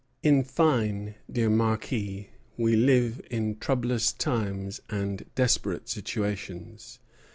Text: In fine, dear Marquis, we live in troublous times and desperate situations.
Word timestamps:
In 0.23 0.43
fine, 0.43 1.13
dear 1.31 1.47
Marquis, 1.51 2.29
we 2.57 2.75
live 2.75 3.21
in 3.29 3.57
troublous 3.59 4.11
times 4.11 4.81
and 4.89 5.27
desperate 5.35 5.89
situations. 5.89 6.97